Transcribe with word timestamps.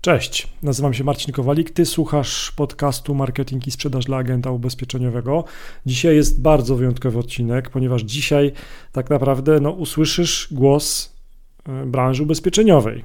Cześć, 0.00 0.48
nazywam 0.62 0.94
się 0.94 1.04
Marcin 1.04 1.32
Kowalik. 1.34 1.70
Ty 1.70 1.86
słuchasz 1.86 2.50
podcastu 2.50 3.14
Marketing 3.14 3.66
i 3.66 3.70
Sprzedaż 3.70 4.04
dla 4.04 4.16
Agenta 4.16 4.50
Ubezpieczeniowego. 4.50 5.44
Dzisiaj 5.86 6.16
jest 6.16 6.42
bardzo 6.42 6.76
wyjątkowy 6.76 7.18
odcinek, 7.18 7.70
ponieważ 7.70 8.02
dzisiaj 8.02 8.52
tak 8.92 9.10
naprawdę 9.10 9.60
no, 9.60 9.70
usłyszysz 9.70 10.48
głos 10.50 11.16
e, 11.68 11.86
branży 11.86 12.22
ubezpieczeniowej. 12.22 13.04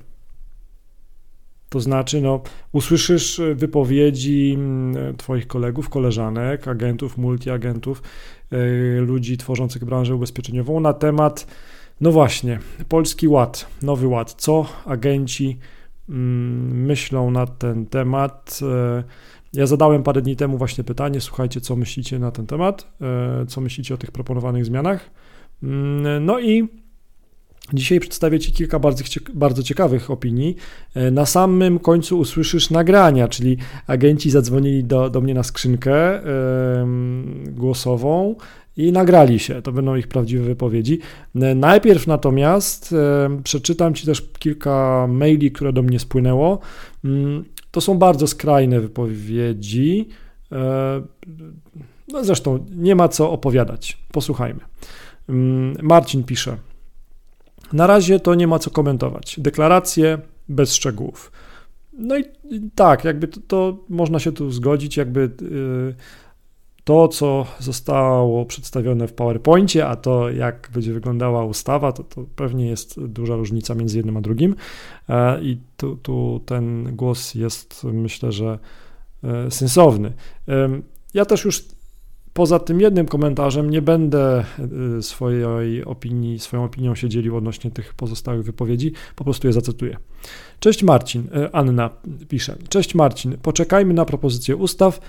To 1.69 1.79
znaczy, 1.79 2.21
no, 2.21 2.41
usłyszysz 2.71 3.41
wypowiedzi 3.55 4.53
mm, 4.57 5.17
Twoich 5.17 5.47
kolegów, 5.47 5.89
koleżanek, 5.89 6.67
agentów, 6.67 7.17
multiagentów, 7.17 8.03
yy, 8.51 9.01
ludzi 9.01 9.37
tworzących 9.37 9.85
branżę 9.85 10.15
ubezpieczeniową 10.15 10.79
na 10.79 10.93
temat, 10.93 11.47
no 12.01 12.11
właśnie, 12.11 12.59
Polski 12.89 13.27
Ład, 13.27 13.67
Nowy 13.81 14.07
Ład. 14.07 14.33
Co 14.33 14.65
agenci 14.85 15.57
myślą 16.07 17.31
na 17.31 17.47
ten 17.47 17.85
temat. 17.85 18.59
E, 18.61 19.03
ja 19.53 19.65
zadałem 19.67 20.03
parę 20.03 20.21
dni 20.21 20.35
temu 20.35 20.57
właśnie 20.57 20.83
pytanie, 20.83 21.21
słuchajcie, 21.21 21.61
co 21.61 21.75
myślicie 21.75 22.19
na 22.19 22.31
ten 22.31 22.47
temat, 22.47 22.87
e, 23.01 23.45
co 23.45 23.61
myślicie 23.61 23.93
o 23.93 23.97
tych 23.97 24.11
proponowanych 24.11 24.65
zmianach. 24.65 25.09
Mm, 25.63 26.25
no 26.25 26.39
i 26.39 26.67
Dzisiaj 27.73 27.99
przedstawię 27.99 28.39
Ci 28.39 28.51
kilka 28.51 28.79
bardzo, 28.79 29.03
bardzo 29.33 29.63
ciekawych 29.63 30.11
opinii. 30.11 30.55
E, 30.95 31.11
na 31.11 31.25
samym 31.25 31.79
końcu 31.79 32.19
usłyszysz 32.19 32.69
nagrania, 32.69 33.27
czyli 33.27 33.57
agenci 33.87 34.29
zadzwonili 34.29 34.83
do, 34.83 35.09
do 35.09 35.21
mnie 35.21 35.33
na 35.33 35.43
skrzynkę 35.43 36.21
głosową 37.45 38.35
i 38.77 38.91
nagrali 38.91 39.39
się. 39.39 39.61
To 39.61 39.71
będą 39.71 39.95
ich 39.95 40.07
prawdziwe 40.07 40.43
wypowiedzi. 40.43 40.99
E, 41.35 41.55
najpierw 41.55 42.07
natomiast 42.07 42.93
e, 42.93 43.41
przeczytam 43.43 43.93
Ci 43.93 44.05
też 44.05 44.29
kilka 44.39 45.07
maili, 45.09 45.51
które 45.51 45.73
do 45.73 45.81
mnie 45.81 45.99
spłynęło. 45.99 46.59
Mm, 47.05 47.45
to 47.71 47.81
są 47.81 47.97
bardzo 47.97 48.27
skrajne 48.27 48.81
wypowiedzi. 48.81 50.09
E, 50.51 51.01
no 52.07 52.23
zresztą 52.23 52.65
nie 52.75 52.95
ma 52.95 53.07
co 53.07 53.31
opowiadać. 53.31 53.97
Posłuchajmy. 54.11 54.59
Mm, 55.29 55.75
Marcin 55.81 56.23
pisze. 56.23 56.57
Na 57.73 57.87
razie 57.87 58.19
to 58.19 58.35
nie 58.35 58.47
ma 58.47 58.59
co 58.59 58.69
komentować. 58.69 59.35
Deklaracje 59.39 60.17
bez 60.49 60.73
szczegółów. 60.73 61.31
No 61.97 62.17
i 62.17 62.23
tak, 62.75 63.03
jakby 63.03 63.27
to, 63.27 63.39
to 63.47 63.77
można 63.89 64.19
się 64.19 64.31
tu 64.31 64.51
zgodzić, 64.51 64.97
jakby. 64.97 65.29
Yy, 65.41 65.95
to, 66.85 67.07
co 67.07 67.45
zostało 67.59 68.45
przedstawione 68.45 69.07
w 69.07 69.13
PowerPoincie, 69.13 69.87
a 69.87 69.95
to, 69.95 70.29
jak 70.29 70.69
będzie 70.73 70.93
wyglądała 70.93 71.45
ustawa, 71.45 71.91
to, 71.91 72.03
to 72.03 72.25
pewnie 72.35 72.67
jest 72.67 73.05
duża 73.05 73.35
różnica 73.35 73.75
między 73.75 73.97
jednym 73.97 74.17
a 74.17 74.21
drugim. 74.21 74.55
E, 75.09 75.41
I 75.41 75.57
tu, 75.77 75.95
tu 75.95 76.41
ten 76.45 76.95
głos 76.95 77.35
jest, 77.35 77.83
myślę, 77.83 78.31
że 78.31 78.59
e, 79.23 79.51
sensowny. 79.51 80.13
Ja 81.13 81.25
też 81.25 81.45
już 81.45 81.65
poza 82.33 82.59
tym 82.59 82.81
jednym 82.81 83.05
komentarzem 83.05 83.69
nie 83.69 83.81
będę 83.81 84.45
e, 84.97 85.01
swojej 85.01 85.85
opinii, 85.85 86.39
swoją 86.39 86.63
opinią 86.63 86.95
się 86.95 87.09
dzielił 87.09 87.37
odnośnie 87.37 87.71
tych 87.71 87.93
pozostałych 87.93 88.45
wypowiedzi, 88.45 88.91
po 89.15 89.23
prostu 89.23 89.47
je 89.47 89.53
zacytuję. 89.53 89.97
Cześć 90.59 90.83
Marcin, 90.83 91.27
Anna 91.51 91.89
pisze. 92.29 92.55
Cześć 92.69 92.95
Marcin, 92.95 93.37
poczekajmy 93.41 93.93
na 93.93 94.05
propozycję 94.05 94.55
ustaw 94.55 94.99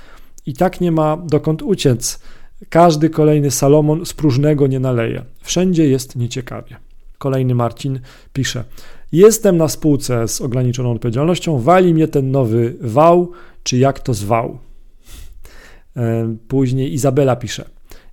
i 0.46 0.54
tak 0.54 0.80
nie 0.80 0.92
ma 0.92 1.16
dokąd 1.16 1.62
uciec. 1.62 2.20
Każdy 2.68 3.10
kolejny 3.10 3.50
Salomon 3.50 4.06
z 4.06 4.12
próżnego 4.12 4.66
nie 4.66 4.80
naleje. 4.80 5.24
Wszędzie 5.40 5.88
jest 5.88 6.16
nieciekawie. 6.16 6.76
Kolejny 7.18 7.54
Marcin 7.54 8.00
pisze: 8.32 8.64
Jestem 9.12 9.56
na 9.56 9.68
spółce 9.68 10.28
z 10.28 10.40
ograniczoną 10.40 10.92
odpowiedzialnością, 10.92 11.58
wali 11.58 11.94
mnie 11.94 12.08
ten 12.08 12.30
nowy 12.30 12.76
wał, 12.80 13.32
czy 13.62 13.78
jak 13.78 14.00
to 14.00 14.14
zwał. 14.14 14.58
E, 15.96 16.36
później 16.48 16.92
Izabela 16.92 17.36
pisze: 17.36 17.64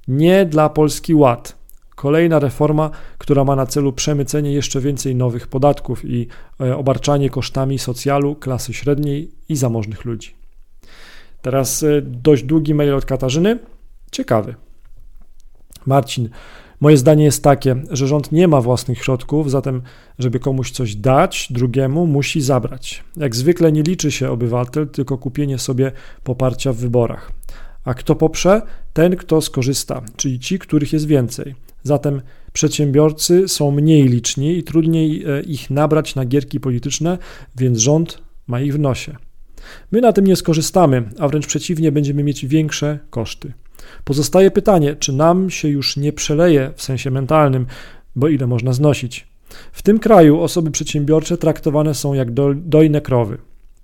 Nie 0.08 0.45
dla 0.45 0.70
Polski 0.70 1.16
Ład. 1.16 1.63
Kolejna 1.96 2.40
reforma, 2.40 2.90
która 3.18 3.44
ma 3.44 3.56
na 3.56 3.66
celu 3.66 3.94
przemycenie 3.94 4.53
jeszcze 4.53 4.81
więcej 4.81 5.16
nowych 5.16 5.47
podatków 5.47 6.06
i 6.06 6.28
e, 6.62 6.78
obarczanie 6.78 7.30
kosztami 7.30 7.80
socjalu 7.80 8.36
klasy 8.36 8.74
średniej 8.74 9.31
i 9.50 9.56
zamożnych 9.56 10.06
ludzi. 10.06 10.43
Teraz 11.44 11.84
y, 11.84 12.02
dość 12.06 12.44
długi 12.44 12.74
mail 12.74 12.94
od 12.94 13.06
Katarzyny. 13.06 13.59
Ciekawy. 14.12 14.56
Marcin, 15.86 16.30
moje 16.80 16.98
zdanie 16.98 17.24
jest 17.24 17.44
takie, 17.44 17.76
że 17.90 18.08
rząd 18.08 18.31
nie 18.31 18.48
ma 18.48 18.62
własnych 18.62 19.04
środków, 19.04 19.52
zatem, 19.52 19.81
żeby 20.20 20.40
komuś 20.40 20.72
coś 20.72 20.96
dać, 20.96 21.48
drugiemu 21.50 22.08
musi 22.08 22.42
zabrać. 22.42 23.04
Jak 23.18 23.36
zwykle 23.36 23.72
nie 23.72 23.84
liczy 23.84 24.12
się 24.12 24.30
obywatel, 24.31 24.88
tylko 24.88 25.18
kupienie 25.18 25.59
sobie 25.59 25.92
poparcia 26.24 26.74
w 26.74 26.78
wyborach. 26.78 27.31
A 27.86 27.94
kto 27.94 28.16
poprze? 28.16 28.62
Ten, 28.94 29.16
kto 29.16 29.42
skorzysta, 29.42 30.02
czyli 30.16 30.40
ci, 30.40 30.60
których 30.60 30.94
jest 30.94 31.08
więcej. 31.08 31.56
Zatem 31.84 32.22
przedsiębiorcy 32.54 33.48
są 33.48 33.72
mniej 33.72 34.04
liczni 34.04 34.58
i 34.58 34.64
trudniej 34.64 35.24
e, 35.25 35.42
ich 35.42 35.70
nabrać 35.70 36.16
na 36.16 36.25
gierki 36.25 36.60
polityczne, 36.60 37.18
więc 37.58 37.78
rząd 37.78 38.22
ma 38.48 38.62
ich 38.62 38.74
w 38.74 38.80
nosie. 38.80 39.16
My 39.91 40.01
na 40.01 40.13
tym 40.13 40.28
nie 40.28 40.35
skorzystamy, 40.35 41.03
a 41.19 41.28
wręcz 41.28 41.47
przeciwnie, 41.47 41.91
będziemy 41.91 42.24
mieć 42.24 42.46
większe 42.46 43.00
koszty. 43.09 43.53
Pozostaje 44.03 44.51
pytanie, 44.51 44.96
czy 44.96 45.13
nam 45.13 45.50
się 45.50 45.68
już 45.68 45.97
nie 45.97 46.13
przeleje 46.13 46.72
w 46.75 46.84
sensie 46.84 47.12
mentalnym, 47.12 47.66
bo 48.16 48.28
ile 48.28 48.47
można 48.47 48.74
znosić. 48.74 49.28
W 49.72 49.81
tym 49.81 50.00
kraju 50.00 50.41
osoby 50.41 50.72
przedsiębiorcze 50.72 51.38
traktowane 51.38 51.94
są 51.94 52.13
jak 52.13 52.31
do, 52.31 52.53
dojne 52.53 53.01
krowy. 53.01 53.38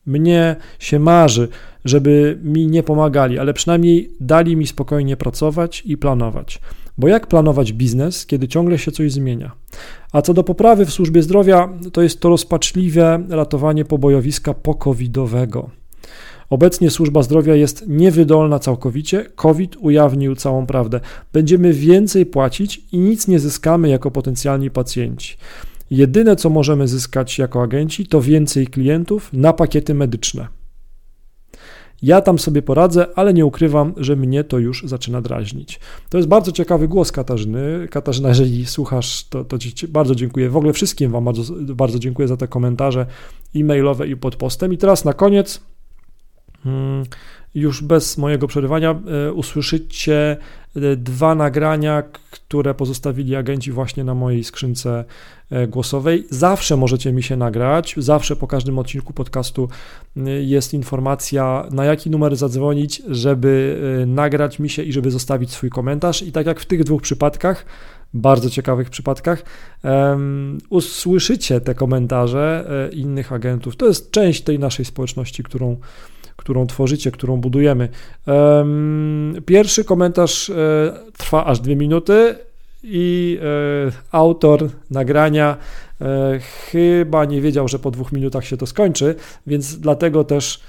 Mnie 0.06 0.56
się 0.80 1.00
marzy, 1.00 1.48
żeby 1.86 2.40
mi 2.44 2.68
nie 2.68 2.84
pomagali, 2.84 3.40
ale 3.40 3.54
przynajmniej 3.54 4.12
dali 4.20 4.56
mi 4.56 4.68
spokojnie 4.68 5.18
pracować 5.18 5.84
i 5.86 5.98
planować. 5.98 6.62
Bo 7.00 7.08
jak 7.08 7.28
planować 7.28 7.74
biznes, 7.74 8.26
kiedy 8.26 8.48
ciągle 8.48 8.78
się 8.78 8.92
coś 8.92 9.12
zmienia? 9.12 9.52
A 10.12 10.22
co 10.22 10.34
do 10.34 10.44
poprawy 10.44 10.86
w 10.86 10.92
służbie 10.92 11.24
zdrowia, 11.24 11.70
to 11.94 12.02
jest 12.02 12.20
to 12.20 12.30
rozpaczliwe 12.30 13.24
ratowanie 13.30 13.86
pobojowiska 13.86 14.54
pokowidowego. 14.54 15.70
Obecnie 16.50 16.90
służba 16.90 17.24
zdrowia 17.24 17.56
jest 17.56 17.84
niewydolna 17.88 18.60
całkowicie. 18.60 19.26
COVID 19.36 19.76
ujawnił 19.80 20.36
całą 20.36 20.66
prawdę. 20.66 21.00
Będziemy 21.34 21.74
więcej 21.74 22.26
płacić 22.26 22.82
i 22.92 22.98
nic 22.98 23.28
nie 23.28 23.40
zyskamy 23.40 23.90
jako 23.90 24.12
potencjalni 24.12 24.72
pacjenci. 24.72 25.38
Jedyne, 25.92 26.36
co 26.36 26.50
możemy 26.50 26.88
zyskać 26.88 27.38
jako 27.38 27.62
agenci, 27.62 28.08
to 28.08 28.22
więcej 28.22 28.68
klientów 28.68 29.30
na 29.34 29.54
pakiety 29.54 29.94
medyczne. 29.94 30.59
Ja 32.02 32.22
tam 32.22 32.40
sobie 32.40 32.62
poradzę, 32.62 33.08
ale 33.16 33.34
nie 33.34 33.46
ukrywam, 33.46 33.94
że 33.98 34.16
mnie 34.16 34.44
to 34.44 34.58
już 34.58 34.84
zaczyna 34.86 35.22
drażnić. 35.22 35.80
To 36.10 36.18
jest 36.18 36.30
bardzo 36.30 36.52
ciekawy 36.52 36.88
głos 36.88 37.12
Katarzyny. 37.12 37.88
Katarzyna, 37.92 38.30
jeżeli 38.30 38.66
słuchasz, 38.66 39.24
to, 39.24 39.46
to 39.46 39.60
Ci 39.60 39.88
bardzo 39.88 40.16
dziękuję. 40.16 40.50
W 40.50 40.58
ogóle 40.58 40.74
wszystkim 40.74 41.12
Wam 41.12 41.26
bardzo, 41.26 41.54
bardzo 41.60 42.00
dziękuję 42.00 42.28
za 42.28 42.38
te 42.38 42.48
komentarze 42.48 43.06
e-mailowe 43.56 44.08
i 44.08 44.16
pod 44.16 44.36
postem. 44.36 44.74
I 44.74 44.78
teraz 44.78 45.06
na 45.06 45.14
koniec 45.14 45.62
Hmm, 46.64 47.04
już 47.56 47.84
bez 47.84 48.18
mojego 48.18 48.48
przerywania 48.48 49.00
e, 49.28 49.34
usłyszycie 49.34 50.38
dwa 50.98 51.36
nagrania, 51.36 52.04
które 52.32 52.74
pozostawili 52.74 53.36
agenci 53.36 53.72
właśnie 53.72 54.04
na 54.04 54.14
mojej 54.14 54.44
skrzynce 54.44 55.06
e, 55.50 55.68
głosowej. 55.68 56.28
Zawsze 56.30 56.78
możecie 56.78 57.12
mi 57.12 57.24
się 57.24 57.38
nagrać, 57.38 57.96
zawsze 57.98 58.36
po 58.36 58.48
każdym 58.48 58.80
odcinku 58.80 59.14
podcastu 59.14 59.70
jest 60.42 60.74
informacja, 60.74 61.68
na 61.72 61.86
jaki 61.86 62.10
numer 62.10 62.36
zadzwonić, 62.36 63.02
żeby 63.08 63.82
nagrać 64.08 64.60
mi 64.60 64.70
się 64.70 64.84
i 64.84 64.94
żeby 64.94 65.12
zostawić 65.12 65.52
swój 65.52 65.70
komentarz. 65.70 66.22
I 66.22 66.32
tak 66.32 66.46
jak 66.46 66.60
w 66.60 66.66
tych 66.66 66.84
dwóch 66.84 67.02
przypadkach, 67.02 67.66
bardzo 68.14 68.50
ciekawych 68.50 68.90
przypadkach, 68.90 69.44
um, 69.84 70.58
usłyszycie 70.70 71.62
te 71.62 71.76
komentarze 71.76 72.70
innych 72.94 73.34
agentów. 73.34 73.76
To 73.76 73.88
jest 73.88 74.12
część 74.12 74.42
tej 74.42 74.60
naszej 74.60 74.86
społeczności, 74.86 75.44
którą 75.44 75.78
którą 76.40 76.68
tworzycie, 76.68 77.12
którą 77.12 77.38
budujemy. 77.38 77.90
Pierwszy 79.46 79.84
komentarz 79.84 80.50
e, 80.50 80.54
trwa 81.18 81.46
aż 81.46 81.60
dwie 81.60 81.76
minuty 81.76 82.36
i 82.84 83.40
e, 83.42 83.92
autor 84.12 84.70
nagrania 84.92 85.58
e, 86.02 86.40
chyba 86.40 87.26
nie 87.26 87.42
wiedział, 87.42 87.68
że 87.68 87.80
po 87.80 87.92
dwóch 87.92 88.12
minutach 88.12 88.46
się 88.46 88.58
to 88.58 88.66
skończy, 88.66 89.16
więc 89.48 89.80
dlatego 89.80 90.24
też 90.24 90.62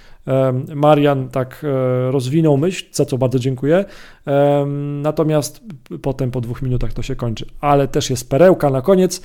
Marian 0.74 1.28
tak 1.28 1.66
rozwinął 2.10 2.56
myśl, 2.56 2.84
za 2.92 3.04
co 3.04 3.18
bardzo 3.18 3.38
dziękuję. 3.38 3.84
Natomiast 5.02 5.60
potem 6.02 6.30
po 6.30 6.40
dwóch 6.40 6.62
minutach 6.62 6.92
to 6.92 7.02
się 7.02 7.16
kończy. 7.16 7.46
Ale 7.60 7.88
też 7.88 8.10
jest 8.10 8.30
perełka 8.30 8.70
na 8.70 8.82
koniec, 8.82 9.22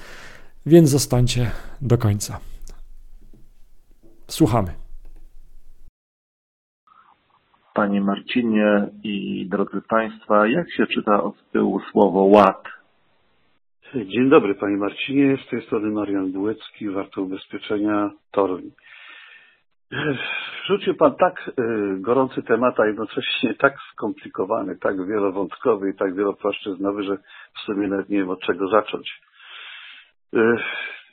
więc 0.66 0.90
zostańcie 0.90 1.52
do 1.82 1.98
końca. 1.98 2.40
Słuchamy. 4.28 4.85
Panie 7.76 8.02
Marcinie 8.02 8.88
i 9.04 9.46
drodzy 9.50 9.82
Państwa, 9.90 10.48
jak 10.48 10.72
się 10.72 10.88
czyta 10.88 11.24
od 11.24 11.52
tyłu 11.52 11.80
słowo 11.92 12.24
ład? 12.24 12.64
Dzień 13.96 14.30
dobry 14.30 14.56
Panie 14.56 14.78
Marcinie, 14.78 15.38
z 15.38 15.50
tej 15.50 15.62
strony 15.62 15.92
Marian 15.92 16.32
Bułecki, 16.32 16.90
Warto 16.90 17.22
Ubezpieczenia 17.22 18.12
Toruń. 18.32 18.72
Wrzucił 20.64 20.96
Pan 20.96 21.16
tak 21.16 21.48
y, 21.48 21.54
gorący 22.00 22.44
temat, 22.44 22.80
a 22.80 22.86
jednocześnie 22.86 23.54
tak 23.66 23.74
skomplikowany, 23.92 24.78
tak 24.78 25.08
wielowątkowy 25.08 25.90
i 25.90 25.96
tak 25.96 26.16
wielopłaszczyznowy, 26.16 27.04
że 27.04 27.18
w 27.56 27.60
sumie 27.66 27.88
nawet 27.88 28.10
nie 28.10 28.18
wiem 28.18 28.30
od 28.30 28.42
czego 28.42 28.68
zacząć. 28.68 29.22
Y, 30.36 30.58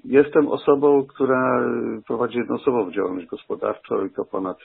jestem 0.04 0.48
osobą, 0.48 1.06
która 1.06 1.64
prowadzi 2.06 2.38
jednoosobową 2.38 2.92
działalność 2.92 3.26
gospodarczą 3.26 4.04
i 4.04 4.10
to 4.10 4.24
ponad 4.24 4.58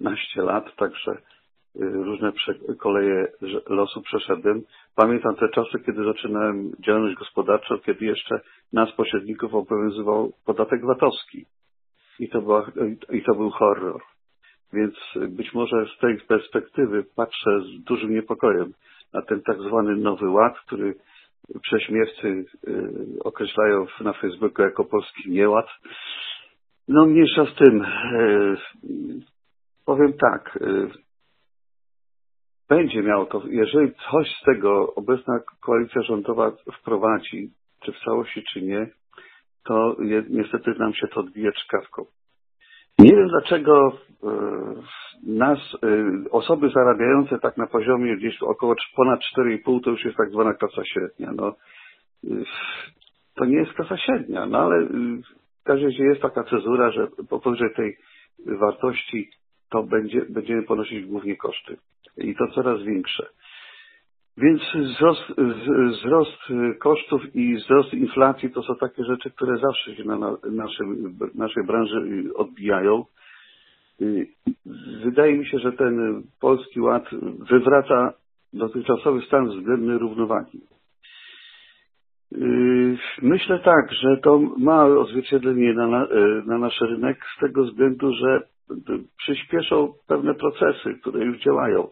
15 0.00 0.42
lat, 0.42 0.76
także 0.76 1.10
y, 1.12 1.18
różne 1.80 2.32
koleje 2.78 3.26
losu 3.68 4.02
przeszedłem. 4.02 4.62
Pamiętam 4.96 5.36
te 5.36 5.48
czasy, 5.48 5.78
kiedy 5.86 6.04
zaczynałem 6.04 6.72
działalność 6.86 7.16
gospodarczą, 7.16 7.78
kiedy 7.78 8.04
jeszcze 8.06 8.40
nas 8.72 8.92
pośredników 8.92 9.54
obowiązywał 9.54 10.32
podatek 10.46 10.86
VAT-owski 10.86 11.46
i 12.18 12.28
to, 12.28 12.42
była, 12.42 12.66
i 13.12 13.22
to 13.22 13.34
był 13.34 13.50
horror. 13.50 14.00
Więc 14.72 14.94
być 15.28 15.54
może 15.54 15.86
z 15.96 16.00
tej 16.00 16.20
perspektywy 16.20 17.04
patrzę 17.16 17.60
z 17.60 17.84
dużym 17.84 18.14
niepokojem 18.14 18.72
na 19.12 19.22
ten 19.22 19.42
tak 19.42 19.60
zwany 19.60 19.96
nowy 19.96 20.28
ład, 20.28 20.58
który 20.66 20.94
prześmiewcy 21.62 22.26
y, 22.28 22.44
określają 23.24 23.86
na 24.00 24.12
Facebooku 24.12 24.62
jako 24.62 24.84
polski 24.84 25.30
nieład. 25.30 25.66
No 26.88 27.06
mniejsza 27.06 27.46
z 27.46 27.54
tym. 27.54 27.86
Y, 29.90 29.96
powiem 29.96 30.12
tak. 30.12 30.56
Y, 30.56 30.88
będzie 32.68 33.02
miało 33.02 33.26
to, 33.26 33.42
jeżeli 33.46 33.92
coś 34.10 34.28
z 34.40 34.44
tego 34.44 34.94
obecna 34.94 35.40
koalicja 35.60 36.02
rządowa 36.02 36.52
wprowadzi, 36.80 37.50
czy 37.84 37.92
w 37.92 37.98
całości, 38.04 38.42
czy 38.52 38.62
nie, 38.62 38.86
to 39.64 39.96
niestety 40.28 40.74
nam 40.78 40.94
się 40.94 41.08
to 41.08 41.20
odbije 41.20 41.52
czkawką. 41.52 42.06
Nie 42.98 43.16
wiem 43.16 43.28
dlaczego 43.28 43.92
e, 43.92 44.28
nas, 45.26 45.58
e, 45.58 46.30
osoby 46.30 46.70
zarabiające 46.74 47.38
tak 47.38 47.56
na 47.56 47.66
poziomie 47.66 48.16
gdzieś 48.16 48.42
około 48.42 48.74
ponad 48.96 49.20
4,5 49.38 49.84
to 49.84 49.90
już 49.90 50.04
jest 50.04 50.16
tak 50.16 50.30
zwana 50.30 50.54
klasa 50.54 50.82
średnia. 50.84 51.32
No, 51.32 51.54
to 53.34 53.44
nie 53.44 53.56
jest 53.56 53.72
klasa 53.72 53.96
średnia, 53.96 54.46
no 54.46 54.58
ale 54.58 54.86
w 55.60 55.64
każdym 55.64 55.88
razie 55.88 56.04
jest 56.04 56.22
taka 56.22 56.44
cezura, 56.44 56.90
że 56.90 57.08
powyżej 57.28 57.74
tej 57.76 57.96
wartości 58.46 59.30
to 59.70 59.82
będzie, 59.82 60.26
będziemy 60.28 60.62
ponosić 60.62 61.06
głównie 61.06 61.36
koszty. 61.36 61.76
I 62.16 62.34
to 62.34 62.46
coraz 62.54 62.82
większe. 62.82 63.26
Więc 64.36 64.62
wzrost, 64.74 65.32
wzrost 65.90 66.38
kosztów 66.78 67.34
i 67.34 67.56
wzrost 67.56 67.94
inflacji 67.94 68.50
to 68.50 68.62
są 68.62 68.76
takie 68.76 69.04
rzeczy, 69.04 69.30
które 69.30 69.58
zawsze 69.58 69.96
się 69.96 70.04
na 70.04 70.36
naszym, 70.50 71.18
naszej 71.34 71.64
branży 71.64 72.24
odbijają. 72.34 73.04
Wydaje 75.04 75.38
mi 75.38 75.46
się, 75.46 75.58
że 75.58 75.72
ten 75.72 76.22
polski 76.40 76.80
ład 76.80 77.04
wywraca 77.50 78.12
dotychczasowy 78.52 79.22
stan 79.22 79.48
względny 79.48 79.98
równowagi. 79.98 80.60
Myślę 83.22 83.58
tak, 83.58 83.92
że 83.92 84.16
to 84.16 84.40
ma 84.58 84.84
odzwierciedlenie 84.84 85.74
na, 85.74 85.86
na 86.46 86.58
nasz 86.58 86.80
rynek 86.80 87.18
z 87.36 87.40
tego 87.40 87.64
względu, 87.64 88.12
że 88.14 88.42
przyspieszą 89.18 89.92
pewne 90.06 90.34
procesy, 90.34 90.98
które 91.00 91.24
już 91.24 91.44
działają. 91.44 91.88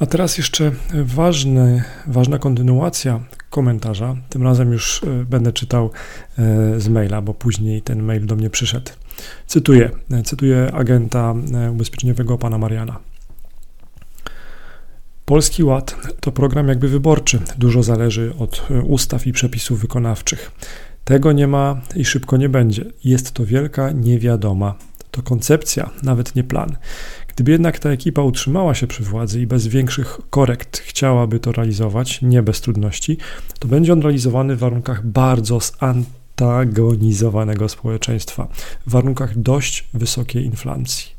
A 0.00 0.06
teraz 0.06 0.38
jeszcze 0.38 0.72
ważny, 1.04 1.82
ważna 2.06 2.38
kontynuacja 2.38 3.20
komentarza. 3.50 4.16
Tym 4.28 4.42
razem 4.42 4.72
już 4.72 5.02
e, 5.02 5.24
będę 5.24 5.52
czytał 5.52 5.90
e, 6.38 6.80
z 6.80 6.88
maila, 6.88 7.22
bo 7.22 7.34
później 7.34 7.82
ten 7.82 8.02
mail 8.02 8.26
do 8.26 8.36
mnie 8.36 8.50
przyszedł. 8.50 8.90
Cytuję, 9.46 9.90
e, 10.10 10.22
cytuję 10.22 10.70
agenta 10.72 11.34
ubezpieczeniowego 11.72 12.38
pana 12.38 12.58
Mariana. 12.58 12.98
Polski 15.24 15.64
Ład 15.64 15.96
to 16.20 16.32
program 16.32 16.68
jakby 16.68 16.88
wyborczy. 16.88 17.38
Dużo 17.58 17.82
zależy 17.82 18.32
od 18.38 18.68
ustaw 18.86 19.26
i 19.26 19.32
przepisów 19.32 19.80
wykonawczych. 19.80 20.50
Tego 21.04 21.32
nie 21.32 21.46
ma 21.46 21.80
i 21.96 22.04
szybko 22.04 22.36
nie 22.36 22.48
będzie. 22.48 22.84
Jest 23.04 23.32
to 23.32 23.44
wielka 23.46 23.90
niewiadoma. 23.90 24.74
To 25.10 25.22
koncepcja, 25.22 25.90
nawet 26.02 26.34
nie 26.34 26.44
plan. 26.44 26.76
Gdyby 27.28 27.52
jednak 27.52 27.78
ta 27.78 27.90
ekipa 27.90 28.22
utrzymała 28.22 28.74
się 28.74 28.86
przy 28.86 29.02
władzy 29.02 29.40
i 29.40 29.46
bez 29.46 29.66
większych 29.66 30.18
korekt 30.30 30.78
chciałaby 30.78 31.40
to 31.40 31.52
realizować, 31.52 32.22
nie 32.22 32.42
bez 32.42 32.60
trudności, 32.60 33.18
to 33.58 33.68
będzie 33.68 33.92
on 33.92 34.02
realizowany 34.02 34.56
w 34.56 34.58
warunkach 34.58 35.06
bardzo 35.06 35.58
zantagonizowanego 35.60 37.68
społeczeństwa, 37.68 38.48
w 38.86 38.90
warunkach 38.90 39.38
dość 39.38 39.88
wysokiej 39.94 40.44
inflacji. 40.44 41.18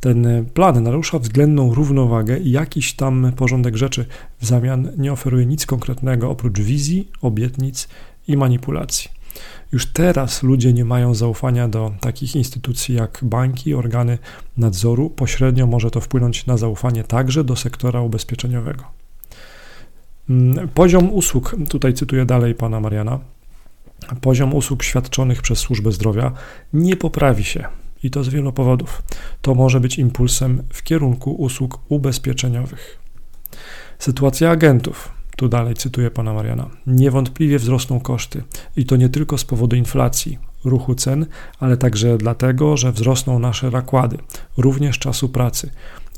Ten 0.00 0.44
plan 0.54 0.82
narusza 0.82 1.18
względną 1.18 1.74
równowagę 1.74 2.38
i 2.38 2.50
jakiś 2.50 2.94
tam 2.94 3.32
porządek 3.36 3.76
rzeczy 3.76 4.06
w 4.40 4.46
zamian 4.46 4.92
nie 4.98 5.12
oferuje 5.12 5.46
nic 5.46 5.66
konkretnego 5.66 6.30
oprócz 6.30 6.60
wizji, 6.60 7.08
obietnic 7.22 7.88
i 8.28 8.36
manipulacji. 8.36 9.17
Już 9.72 9.86
teraz 9.86 10.42
ludzie 10.42 10.72
nie 10.72 10.84
mają 10.84 11.14
zaufania 11.14 11.68
do 11.68 11.92
takich 12.00 12.36
instytucji 12.36 12.94
jak 12.94 13.18
banki, 13.22 13.74
organy 13.74 14.18
nadzoru. 14.56 15.10
Pośrednio 15.10 15.66
może 15.66 15.90
to 15.90 16.00
wpłynąć 16.00 16.46
na 16.46 16.56
zaufanie 16.56 17.04
także 17.04 17.44
do 17.44 17.56
sektora 17.56 18.00
ubezpieczeniowego. 18.00 18.84
Mm, 20.30 20.68
poziom 20.68 21.12
usług, 21.12 21.56
tutaj 21.68 21.94
cytuję 21.94 22.24
dalej 22.24 22.54
pana 22.54 22.80
Mariana, 22.80 23.18
poziom 24.20 24.54
usług 24.54 24.82
świadczonych 24.82 25.42
przez 25.42 25.58
służbę 25.58 25.92
zdrowia 25.92 26.32
nie 26.72 26.96
poprawi 26.96 27.44
się 27.44 27.64
i 28.02 28.10
to 28.10 28.24
z 28.24 28.28
wielu 28.28 28.52
powodów. 28.52 29.02
To 29.42 29.54
może 29.54 29.80
być 29.80 29.98
impulsem 29.98 30.62
w 30.72 30.82
kierunku 30.82 31.32
usług 31.32 31.80
ubezpieczeniowych. 31.88 32.98
Sytuacja 33.98 34.50
agentów. 34.50 35.17
Tu 35.38 35.48
dalej 35.48 35.74
cytuję 35.74 36.10
pana 36.10 36.32
Mariana. 36.32 36.70
Niewątpliwie 36.86 37.58
wzrosną 37.58 38.00
koszty 38.00 38.42
i 38.76 38.84
to 38.84 38.96
nie 38.96 39.08
tylko 39.08 39.38
z 39.38 39.44
powodu 39.44 39.76
inflacji, 39.76 40.38
ruchu 40.64 40.94
cen, 40.94 41.26
ale 41.60 41.76
także 41.76 42.18
dlatego, 42.18 42.76
że 42.76 42.92
wzrosną 42.92 43.38
nasze 43.38 43.70
nakłady, 43.70 44.18
również 44.56 44.98
czasu 44.98 45.28
pracy 45.28 45.70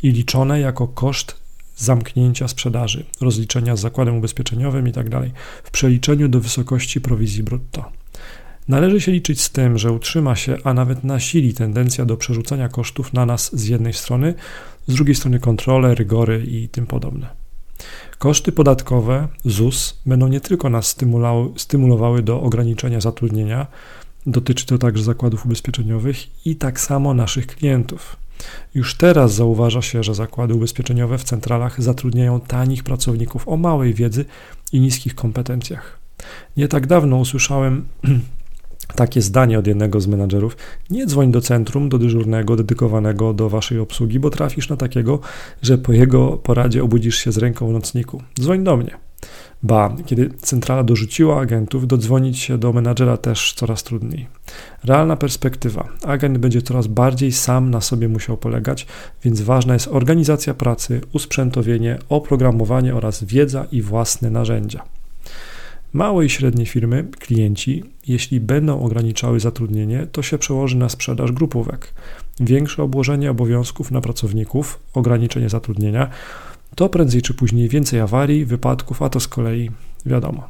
i 0.02 0.11
liczone 0.11 0.61
jako 0.61 0.88
koszt 0.88 1.37
zamknięcia 1.76 2.49
sprzedaży, 2.49 3.05
rozliczenia 3.20 3.76
z 3.76 3.81
zakładem 3.81 4.17
ubezpieczeniowym 4.17 4.87
itd. 4.87 5.11
Tak 5.11 5.31
w 5.64 5.70
przeliczeniu 5.70 6.28
do 6.28 6.40
wysokości 6.40 7.00
prowizji 7.00 7.43
brutto. 7.43 7.93
Należy 8.69 9.00
się 9.00 9.12
liczyć 9.12 9.40
z 9.40 9.50
tym, 9.50 9.78
że 9.78 9.93
utrzyma 9.93 10.37
się, 10.37 10.56
a 10.64 10.75
nawet 10.75 11.05
nasili 11.05 11.55
tendencja 11.55 12.05
do 12.05 12.16
przerzucania 12.16 12.69
kosztów 12.69 13.12
na 13.12 13.26
nas 13.26 13.56
z 13.56 13.69
jednej 13.69 13.92
strony, 13.92 14.35
z 14.87 14.94
drugiej 14.94 15.14
strony 15.14 15.40
kontrole, 15.40 15.94
rygory 15.94 16.44
i 16.47 16.68
tym 16.68 16.87
podobne. 16.87 17.39
Koszty 18.20 18.52
podatkowe 18.52 19.28
ZUS 19.44 19.98
będą 20.06 20.28
nie 20.28 20.40
tylko 20.40 20.70
nas 20.70 20.96
stymulowały 21.56 22.22
do 22.22 22.40
ograniczenia 22.42 23.00
zatrudnienia, 23.00 23.66
dotyczy 24.26 24.66
to 24.66 24.78
także 24.78 25.02
zakładów 25.02 25.46
ubezpieczeniowych 25.46 26.46
i 26.46 26.56
tak 26.56 26.80
samo 26.80 27.14
naszych 27.14 27.46
klientów. 27.46 28.16
Już 28.74 28.94
teraz 28.94 29.34
zauważa 29.34 29.82
się, 29.82 30.02
że 30.02 30.14
zakłady 30.14 30.54
ubezpieczeniowe 30.54 31.18
w 31.18 31.24
centralach 31.24 31.82
zatrudniają 31.82 32.40
tanich 32.40 32.84
pracowników 32.84 33.48
o 33.48 33.56
małej 33.56 33.94
wiedzy 33.94 34.24
i 34.72 34.80
niskich 34.80 35.14
kompetencjach. 35.14 35.98
Nie 36.56 36.68
tak 36.68 36.86
dawno 36.86 37.16
usłyszałem 37.16 37.84
takie 38.94 39.23
zdanie 39.23 39.59
od 39.59 39.66
jednego 39.66 40.00
z 40.00 40.06
menadżerów: 40.06 40.56
Nie 40.90 41.06
dzwoń 41.06 41.30
do 41.30 41.40
centrum, 41.40 41.88
do 41.88 41.99
dyżurnego 41.99 42.56
dedykowanego 42.56 43.35
do 43.35 43.49
waszej 43.49 43.78
obsługi, 43.78 44.20
bo 44.20 44.30
trafisz 44.30 44.68
na 44.68 44.76
takiego, 44.76 45.20
że 45.62 45.78
po 45.78 45.92
jego 45.92 46.37
poradzie 46.37 46.85
obudzisz 46.85 47.16
się 47.16 47.32
z 47.32 47.38
ręką 47.38 47.68
w 47.68 47.73
nocniku. 47.73 48.23
Dzwoń 48.40 48.64
do 48.64 48.76
mnie. 48.76 49.11
Ba, 49.62 49.97
kiedy 50.06 50.30
centrala 50.30 50.85
dorzuciła 50.85 51.40
agentów, 51.40 51.87
dodzwonić 51.87 52.38
się 52.38 52.59
do 52.59 52.73
menadżera 52.73 53.16
też 53.16 53.52
coraz 53.56 53.82
trudniej. 53.82 54.26
Realna 54.85 55.16
perspektywa. 55.16 55.88
Agent 56.04 56.38
będzie 56.38 56.62
coraz 56.62 56.87
bardziej 56.87 57.32
sam 57.32 57.70
na 57.70 57.80
sobie 57.80 58.09
musiał 58.09 58.37
polegać, 58.37 58.87
więc 59.25 59.40
ważna 59.40 59.75
jest 59.75 59.88
organizacja 59.88 60.54
pracy, 60.54 61.00
usprzętowienie, 61.12 61.99
oprogramowanie 62.09 62.94
oraz 62.94 63.25
wiedza 63.25 63.66
i 63.73 63.82
własne 63.82 64.30
narzędzia. 64.30 64.82
Małe 65.92 66.26
i 66.26 66.30
średnie 66.30 66.66
firmy, 66.66 67.09
klienci, 67.18 67.85
jeśli 68.06 68.40
będą 68.40 68.82
ograniczały 68.82 69.40
zatrudnienie, 69.40 70.06
to 70.12 70.23
się 70.23 70.38
przełoży 70.38 70.76
na 70.76 70.88
sprzedaż 70.88 71.32
grupówek. 71.32 71.94
Większe 72.40 72.82
obłożenie 72.82 73.30
obowiązków 73.30 73.90
na 73.90 74.00
pracowników, 74.00 74.78
ograniczenie 74.94 75.49
zatrudnienia, 75.49 76.11
to 76.75 76.88
prędzej 76.88 77.23
czy 77.23 77.35
później 77.35 77.68
więcej 77.68 78.00
awarii, 78.00 78.44
wypadków, 78.44 79.02
a 79.02 79.09
to 79.09 79.20
z 79.20 79.28
kolei 79.28 79.70
wiadomo. 80.06 80.49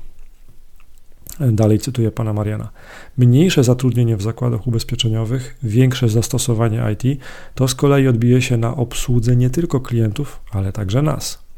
Dalej 1.40 1.78
cytuję 1.78 2.10
pana 2.10 2.32
Mariana. 2.32 2.68
Mniejsze 3.16 3.64
zatrudnienie 3.64 4.16
w 4.16 4.22
zakładach 4.22 4.66
ubezpieczeniowych, 4.66 5.56
większe 5.62 6.08
zastosowanie 6.08 6.82
IT, 6.92 7.20
to 7.54 7.68
z 7.68 7.74
kolei 7.74 8.08
odbije 8.08 8.42
się 8.42 8.56
na 8.56 8.76
obsłudze 8.76 9.36
nie 9.36 9.50
tylko 9.50 9.80
klientów, 9.80 10.40
ale 10.52 10.72
także 10.72 11.02
nas. 11.02 11.49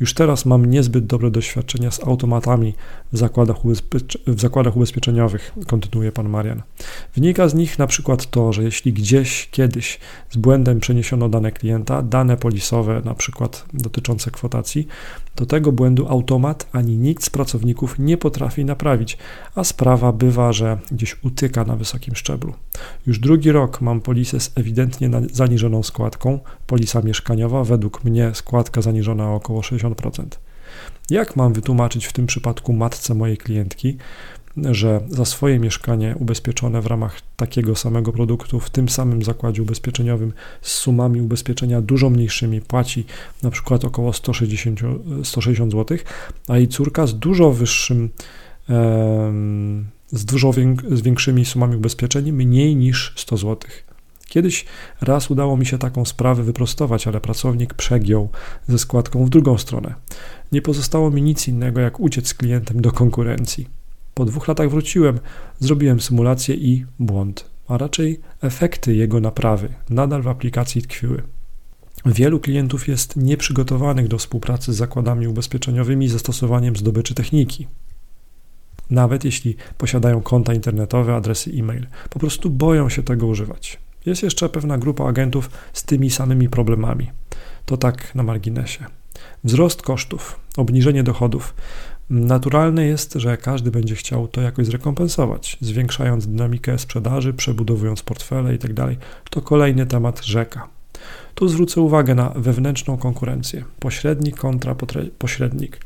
Już 0.00 0.14
teraz 0.14 0.46
mam 0.46 0.64
niezbyt 0.64 1.06
dobre 1.06 1.30
doświadczenia 1.30 1.90
z 1.90 2.04
automatami 2.04 2.74
w 3.12 3.18
zakładach, 3.18 3.64
ubezpiecz- 3.64 4.18
w 4.26 4.40
zakładach 4.40 4.76
ubezpieczeniowych, 4.76 5.52
kontynuuje 5.66 6.12
pan 6.12 6.28
Marian. 6.28 6.62
Wynika 7.14 7.48
z 7.48 7.54
nich 7.54 7.78
na 7.78 7.86
przykład 7.86 8.30
to, 8.30 8.52
że 8.52 8.62
jeśli 8.62 8.92
gdzieś 8.92 9.48
kiedyś 9.50 9.98
z 10.30 10.36
błędem 10.36 10.80
przeniesiono 10.80 11.28
dane 11.28 11.52
klienta, 11.52 12.02
dane 12.02 12.36
polisowe, 12.36 13.02
na 13.04 13.14
przykład 13.14 13.64
dotyczące 13.72 14.30
kwotacji, 14.30 14.88
to 15.34 15.46
tego 15.46 15.72
błędu 15.72 16.08
automat 16.08 16.66
ani 16.72 16.96
nikt 16.96 17.24
z 17.24 17.30
pracowników 17.30 17.98
nie 17.98 18.16
potrafi 18.16 18.64
naprawić, 18.64 19.18
a 19.54 19.64
sprawa 19.64 20.12
bywa, 20.12 20.52
że 20.52 20.78
gdzieś 20.92 21.16
utyka 21.22 21.64
na 21.64 21.76
wysokim 21.76 22.16
szczeblu. 22.16 22.54
Już 23.06 23.18
drugi 23.18 23.52
rok 23.52 23.80
mam 23.80 24.00
polisę 24.00 24.40
z 24.40 24.52
ewidentnie 24.54 25.10
zaniżoną 25.32 25.82
składką, 25.82 26.38
polisa 26.66 27.02
mieszkaniowa, 27.02 27.64
według 27.64 28.04
mnie 28.04 28.30
składka 28.34 28.82
zaniżona 28.82 29.30
o 29.30 29.34
około 29.34 29.49
60%. 29.58 30.24
Jak 31.10 31.36
mam 31.36 31.52
wytłumaczyć 31.52 32.06
w 32.06 32.12
tym 32.12 32.26
przypadku 32.26 32.72
matce 32.72 33.14
mojej 33.14 33.36
klientki, 33.36 33.96
że 34.56 35.00
za 35.08 35.24
swoje 35.24 35.58
mieszkanie 35.58 36.14
ubezpieczone 36.18 36.80
w 36.80 36.86
ramach 36.86 37.20
takiego 37.36 37.76
samego 37.76 38.12
produktu 38.12 38.60
w 38.60 38.70
tym 38.70 38.88
samym 38.88 39.22
zakładzie 39.22 39.62
ubezpieczeniowym 39.62 40.32
z 40.62 40.72
sumami 40.72 41.20
ubezpieczenia 41.20 41.80
dużo 41.80 42.10
mniejszymi 42.10 42.60
płaci 42.60 43.04
na 43.42 43.50
przykład 43.50 43.84
około 43.84 44.12
160, 44.12 44.80
160 45.24 45.72
zł, 45.72 45.98
a 46.48 46.56
jej 46.56 46.68
córka 46.68 47.06
z 47.06 47.18
dużo 47.18 47.52
wyższym 47.52 48.10
z 50.12 50.24
dużo 50.24 50.52
większymi 50.90 51.44
sumami 51.44 51.76
ubezpieczeń 51.76 52.32
mniej 52.32 52.76
niż 52.76 53.14
100 53.16 53.36
zł. 53.36 53.70
Kiedyś 54.30 54.64
raz 55.00 55.30
udało 55.30 55.56
mi 55.56 55.66
się 55.66 55.78
taką 55.78 56.04
sprawę 56.04 56.42
wyprostować, 56.42 57.06
ale 57.06 57.20
pracownik 57.20 57.74
przegiął 57.74 58.28
ze 58.68 58.78
składką 58.78 59.24
w 59.24 59.30
drugą 59.30 59.58
stronę. 59.58 59.94
Nie 60.52 60.62
pozostało 60.62 61.10
mi 61.10 61.22
nic 61.22 61.48
innego, 61.48 61.80
jak 61.80 62.00
uciec 62.00 62.28
z 62.28 62.34
klientem 62.34 62.80
do 62.80 62.92
konkurencji. 62.92 63.68
Po 64.14 64.24
dwóch 64.24 64.48
latach 64.48 64.70
wróciłem, 64.70 65.20
zrobiłem 65.58 66.00
symulację 66.00 66.54
i 66.54 66.86
błąd, 66.98 67.50
a 67.68 67.78
raczej 67.78 68.20
efekty 68.42 68.94
jego 68.94 69.20
naprawy 69.20 69.68
nadal 69.88 70.22
w 70.22 70.28
aplikacji 70.28 70.82
tkwiły. 70.82 71.22
Wielu 72.06 72.40
klientów 72.40 72.88
jest 72.88 73.16
nieprzygotowanych 73.16 74.08
do 74.08 74.18
współpracy 74.18 74.72
z 74.72 74.76
zakładami 74.76 75.26
ubezpieczeniowymi 75.26 76.08
zastosowaniem 76.08 76.76
zdobyczy 76.76 77.14
techniki. 77.14 77.66
Nawet 78.90 79.24
jeśli 79.24 79.56
posiadają 79.78 80.20
konta 80.20 80.54
internetowe, 80.54 81.14
adresy 81.14 81.50
e-mail, 81.50 81.86
po 82.10 82.18
prostu 82.18 82.50
boją 82.50 82.88
się 82.88 83.02
tego 83.02 83.26
używać. 83.26 83.78
Jest 84.06 84.22
jeszcze 84.22 84.48
pewna 84.48 84.78
grupa 84.78 85.04
agentów 85.04 85.50
z 85.72 85.84
tymi 85.84 86.10
samymi 86.10 86.48
problemami. 86.48 87.10
To 87.66 87.76
tak 87.76 88.14
na 88.14 88.22
marginesie. 88.22 88.84
Wzrost 89.44 89.82
kosztów, 89.82 90.40
obniżenie 90.56 91.02
dochodów. 91.02 91.54
Naturalne 92.10 92.86
jest, 92.86 93.14
że 93.14 93.36
każdy 93.36 93.70
będzie 93.70 93.94
chciał 93.94 94.28
to 94.28 94.40
jakoś 94.40 94.66
zrekompensować, 94.66 95.58
zwiększając 95.60 96.26
dynamikę 96.26 96.78
sprzedaży, 96.78 97.32
przebudowując 97.32 98.02
portfele 98.02 98.52
itd. 98.52 98.74
Tak 98.74 98.96
to 99.30 99.40
kolejny 99.40 99.86
temat 99.86 100.24
rzeka. 100.24 100.68
Tu 101.34 101.48
zwrócę 101.48 101.80
uwagę 101.80 102.14
na 102.14 102.30
wewnętrzną 102.36 102.96
konkurencję. 102.96 103.64
Pośrednik 103.78 104.36
kontra 104.36 104.76
pośrednik 105.18 105.80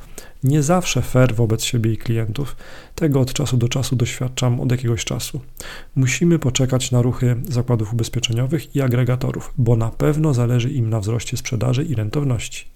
nie 0.44 0.62
zawsze 0.62 1.02
fair 1.02 1.34
wobec 1.34 1.64
siebie 1.64 1.92
i 1.92 1.96
klientów. 1.96 2.56
Tego 2.94 3.20
od 3.20 3.32
czasu 3.32 3.56
do 3.56 3.68
czasu 3.68 3.96
doświadczam 3.96 4.60
od 4.60 4.70
jakiegoś 4.70 5.04
czasu. 5.04 5.40
Musimy 5.94 6.38
poczekać 6.38 6.90
na 6.90 7.02
ruchy 7.02 7.36
zakładów 7.48 7.92
ubezpieczeniowych 7.92 8.76
i 8.76 8.80
agregatorów, 8.80 9.52
bo 9.58 9.76
na 9.76 9.90
pewno 9.90 10.34
zależy 10.34 10.70
im 10.70 10.90
na 10.90 11.00
wzroście 11.00 11.36
sprzedaży 11.36 11.84
i 11.84 11.94
rentowności. 11.94 12.66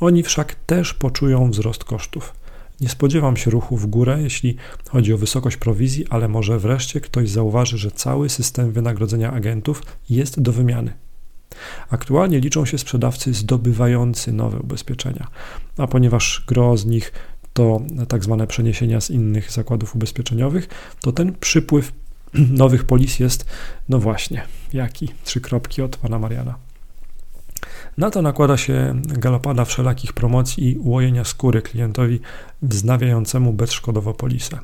Oni 0.00 0.22
wszak 0.22 0.54
też 0.54 0.94
poczują 0.94 1.50
wzrost 1.50 1.84
kosztów. 1.84 2.34
Nie 2.80 2.88
spodziewam 2.88 3.36
się 3.36 3.50
ruchu 3.50 3.76
w 3.76 3.86
górę, 3.86 4.18
jeśli 4.22 4.56
chodzi 4.88 5.12
o 5.12 5.18
wysokość 5.18 5.56
prowizji, 5.56 6.06
ale 6.10 6.28
może 6.28 6.58
wreszcie 6.58 7.00
ktoś 7.00 7.30
zauważy, 7.30 7.78
że 7.78 7.90
cały 7.90 8.28
system 8.28 8.72
wynagrodzenia 8.72 9.32
agentów 9.32 9.82
jest 10.10 10.40
do 10.40 10.52
wymiany. 10.52 10.92
Aktualnie 11.90 12.40
liczą 12.40 12.64
się 12.64 12.78
sprzedawcy 12.78 13.34
zdobywający 13.34 14.32
nowe 14.32 14.58
ubezpieczenia, 14.58 15.26
a 15.78 15.86
ponieważ 15.86 16.44
gro 16.46 16.76
z 16.76 16.86
nich 16.86 17.12
to 17.52 17.80
tak 18.08 18.24
zwane 18.24 18.46
przeniesienia 18.46 19.00
z 19.00 19.10
innych 19.10 19.52
zakładów 19.52 19.94
ubezpieczeniowych, 19.96 20.68
to 21.00 21.12
ten 21.12 21.32
przypływ 21.40 21.92
nowych 22.34 22.84
polis 22.84 23.18
jest, 23.18 23.46
no 23.88 23.98
właśnie, 23.98 24.42
jaki? 24.72 25.08
Trzy 25.24 25.40
kropki 25.40 25.82
od 25.82 25.96
pana 25.96 26.18
Mariana. 26.18 26.54
Na 27.98 28.10
to 28.10 28.22
nakłada 28.22 28.56
się 28.56 28.94
galopada 29.04 29.64
wszelakich 29.64 30.12
promocji 30.12 30.70
i 30.70 30.78
ułojenia 30.78 31.24
skóry 31.24 31.62
klientowi 31.62 32.20
wznawiającemu 32.62 33.52
bezszkodowo 33.52 34.14
polisę. 34.14 34.58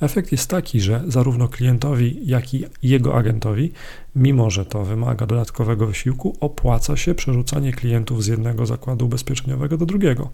Efekt 0.00 0.32
jest 0.32 0.50
taki, 0.50 0.80
że 0.80 1.02
zarówno 1.08 1.48
klientowi, 1.48 2.20
jak 2.22 2.54
i 2.54 2.64
jego 2.82 3.14
agentowi, 3.16 3.72
mimo 4.16 4.50
że 4.50 4.66
to 4.66 4.84
wymaga 4.84 5.26
dodatkowego 5.26 5.86
wysiłku, 5.86 6.36
opłaca 6.40 6.96
się 6.96 7.14
przerzucanie 7.14 7.72
klientów 7.72 8.24
z 8.24 8.26
jednego 8.26 8.66
zakładu 8.66 9.06
ubezpieczeniowego 9.06 9.76
do 9.76 9.86
drugiego, 9.86 10.30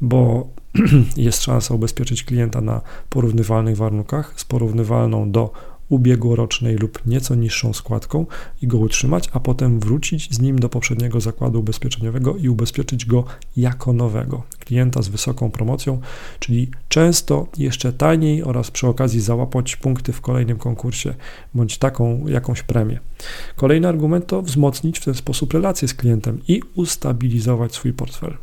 bo 0.00 0.48
jest 1.16 1.42
szansa 1.42 1.74
ubezpieczyć 1.74 2.24
klienta 2.24 2.60
na 2.60 2.80
porównywalnych 3.10 3.76
warunkach 3.76 4.34
z 4.36 4.44
porównywalną 4.44 5.30
do 5.30 5.73
ubiegłorocznej 5.88 6.76
lub 6.76 7.06
nieco 7.06 7.34
niższą 7.34 7.72
składką 7.72 8.26
i 8.62 8.66
go 8.66 8.78
utrzymać, 8.78 9.28
a 9.32 9.40
potem 9.40 9.80
wrócić 9.80 10.34
z 10.34 10.40
nim 10.40 10.58
do 10.58 10.68
poprzedniego 10.68 11.20
zakładu 11.20 11.60
ubezpieczeniowego 11.60 12.36
i 12.36 12.48
ubezpieczyć 12.48 13.06
go 13.06 13.24
jako 13.56 13.92
nowego 13.92 14.42
klienta 14.58 15.02
z 15.02 15.08
wysoką 15.08 15.50
promocją, 15.50 16.00
czyli 16.38 16.70
często 16.88 17.46
jeszcze 17.58 17.92
taniej 17.92 18.42
oraz 18.42 18.70
przy 18.70 18.86
okazji 18.86 19.20
załapać 19.20 19.76
punkty 19.76 20.12
w 20.12 20.20
kolejnym 20.20 20.58
konkursie 20.58 21.14
bądź 21.54 21.78
taką 21.78 22.26
jakąś 22.26 22.62
premię. 22.62 23.00
Kolejny 23.56 23.88
argument 23.88 24.26
to 24.26 24.42
wzmocnić 24.42 24.98
w 24.98 25.04
ten 25.04 25.14
sposób 25.14 25.52
relacje 25.52 25.88
z 25.88 25.94
klientem 25.94 26.40
i 26.48 26.62
ustabilizować 26.74 27.74
swój 27.74 27.92
portfel. 27.92 28.36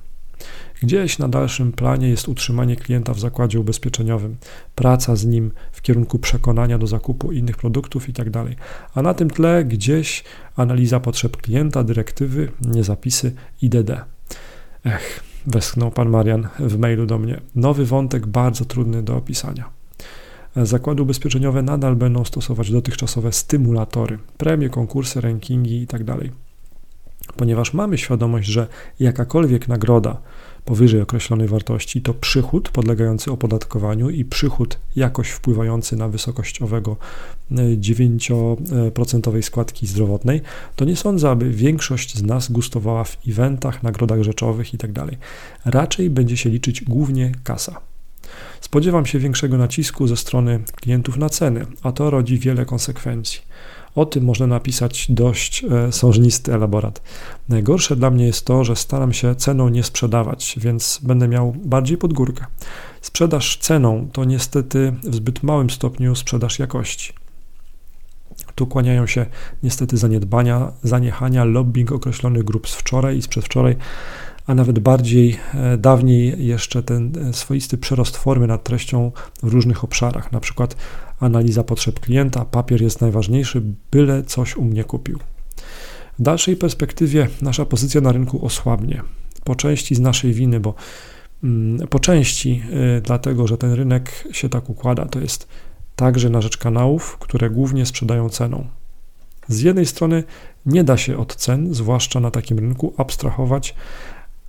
Gdzieś 0.82 1.20
na 1.20 1.28
dalszym 1.28 1.72
planie 1.72 2.10
jest 2.10 2.28
utrzymanie 2.28 2.76
klienta 2.76 3.14
w 3.14 3.20
zakładzie 3.20 3.60
ubezpieczeniowym, 3.60 4.36
praca 4.76 5.16
z 5.16 5.26
nim 5.26 5.52
w 5.72 5.82
kierunku 5.82 6.20
przekonania 6.20 6.78
do 6.78 6.88
zakupu 6.88 7.32
innych 7.32 7.58
produktów 7.58 8.08
itd. 8.08 8.32
Tak 8.32 8.48
A 8.96 9.02
na 9.02 9.14
tym 9.14 9.30
tle 9.30 9.66
gdzieś 9.66 10.24
analiza 10.56 11.00
potrzeb 11.00 11.38
klienta, 11.38 11.84
dyrektywy, 11.84 12.52
niezapisy 12.62 13.36
IDD. 13.62 13.92
Ech, 14.86 15.24
westchnął 15.48 15.92
pan 15.92 16.10
Marian 16.10 16.48
w 16.60 16.78
mailu 16.78 17.06
do 17.06 17.18
mnie. 17.18 17.42
Nowy 17.56 17.86
wątek 17.86 18.28
bardzo 18.28 18.66
trudny 18.66 19.04
do 19.04 19.18
opisania. 19.18 19.70
Zakłady 20.56 21.02
ubezpieczeniowe 21.02 21.62
nadal 21.62 21.96
będą 21.96 22.26
stosować 22.26 22.72
dotychczasowe 22.72 23.32
stymulatory, 23.32 24.20
premie, 24.38 24.70
konkursy, 24.70 25.22
rankingi 25.22 25.80
itd. 25.80 26.06
Tak 26.06 26.32
Ponieważ 27.36 27.74
mamy 27.74 27.98
świadomość, 27.98 28.48
że 28.48 28.68
jakakolwiek 29.00 29.68
nagroda 29.68 30.22
powyżej 30.66 31.02
określonej 31.02 31.48
wartości, 31.48 32.02
to 32.02 32.14
przychód 32.14 32.70
podlegający 32.70 33.32
opodatkowaniu 33.32 34.10
i 34.10 34.26
przychód 34.26 34.78
jakoś 34.96 35.30
wpływający 35.30 35.96
na 35.96 36.08
wysokość 36.08 36.62
owego 36.62 36.98
9% 37.52 39.38
e, 39.38 39.44
składki 39.44 39.88
zdrowotnej, 39.88 40.42
to 40.76 40.86
nie 40.86 40.96
sądzę, 40.96 41.30
aby 41.30 41.50
większość 41.50 42.18
z 42.18 42.24
nas 42.24 42.52
gustowała 42.52 43.04
w 43.04 43.18
eventach, 43.28 43.84
nagrodach 43.84 44.24
rzeczowych 44.24 44.74
itd. 44.74 44.94
Tak 44.94 45.16
Raczej 45.66 46.10
będzie 46.10 46.38
się 46.38 46.50
liczyć 46.50 46.84
głównie 46.84 47.32
kasa. 47.44 47.82
Spodziewam 48.62 49.06
się 49.06 49.20
większego 49.20 49.58
nacisku 49.58 50.08
ze 50.08 50.18
strony 50.18 50.60
klientów 50.76 51.18
na 51.18 51.30
ceny, 51.30 51.66
a 51.84 51.92
to 51.92 52.10
rodzi 52.10 52.38
wiele 52.40 52.66
konsekwencji. 52.66 53.42
O 53.96 54.06
tym 54.06 54.24
można 54.24 54.48
napisać 54.48 55.06
dość 55.10 55.64
e, 55.64 55.92
sążnisty 55.92 56.54
elaborat. 56.54 57.02
Najgorsze 57.50 57.96
dla 57.96 58.10
mnie 58.10 58.26
jest 58.26 58.46
to, 58.46 58.64
że 58.64 58.76
staram 58.76 59.14
się 59.14 59.36
ceną 59.36 59.70
nie 59.70 59.84
sprzedawać, 59.84 60.56
więc 60.62 61.00
będę 61.04 61.28
miał 61.28 61.56
bardziej 61.66 61.98
pod 61.98 62.14
górkę. 62.14 62.46
Sprzedaż 63.02 63.58
ceną 63.58 64.08
to 64.14 64.26
niestety 64.26 64.94
w 65.04 65.16
zbyt 65.16 65.44
małym 65.44 65.70
stopniu 65.70 66.16
sprzedaż 66.16 66.60
jakości. 66.60 67.14
Tu 68.56 68.68
kłaniają 68.68 69.08
się 69.08 69.26
niestety 69.64 69.98
zaniedbania, 69.98 70.72
zaniechania, 70.84 71.44
lobbying 71.44 71.92
określonych 71.92 72.44
grup 72.44 72.70
z 72.70 72.76
wczoraj 72.76 73.18
i 73.18 73.22
z 73.22 73.28
przedwczoraj, 73.28 73.76
a 74.48 74.56
nawet 74.56 74.80
bardziej 74.80 75.40
e, 75.54 75.78
dawniej 75.78 76.46
jeszcze 76.48 76.84
ten 76.84 77.12
e, 77.30 77.34
swoisty 77.34 77.78
przerost 77.78 78.18
formy 78.18 78.48
nad 78.48 78.64
treścią 78.64 79.12
w 79.44 79.54
różnych 79.54 79.84
obszarach, 79.84 80.32
na 80.32 80.40
przykład 80.40 80.76
analiza 81.22 81.64
potrzeb 81.64 82.00
klienta, 82.00 82.46
papier 82.46 82.82
jest 82.82 83.02
najważniejszy, 83.02 83.62
byle 83.92 84.24
coś 84.24 84.58
u 84.58 84.64
mnie 84.64 84.84
kupił. 84.84 85.20
W 86.20 86.22
dalszej 86.22 86.56
perspektywie 86.56 87.28
nasza 87.42 87.66
pozycja 87.66 88.02
na 88.02 88.12
rynku 88.12 88.46
osłabnie. 88.46 89.02
Po 89.44 89.56
części 89.56 89.96
z 89.96 90.00
naszej 90.00 90.34
winy, 90.34 90.60
bo 90.60 90.74
mm, 91.44 91.88
po 91.88 92.00
części 92.00 92.64
y, 92.98 93.02
dlatego, 93.02 93.48
że 93.48 93.58
ten 93.58 93.74
rynek 93.74 94.28
się 94.32 94.50
tak 94.50 94.70
układa, 94.70 95.06
to 95.06 95.20
jest 95.20 95.48
także 95.96 96.30
na 96.30 96.42
rzecz 96.42 96.58
kanałów, 96.58 97.18
które 97.18 97.50
głównie 97.50 97.86
sprzedają 97.86 98.30
ceną. 98.30 98.68
Z 99.48 99.62
jednej 99.62 99.86
strony 99.86 100.24
nie 100.66 100.84
da 100.84 100.98
się 100.98 101.18
od 101.18 101.36
cen, 101.36 101.74
zwłaszcza 101.74 102.20
na 102.20 102.32
takim 102.32 102.60
rynku, 102.60 102.94
abstrahować 102.98 103.76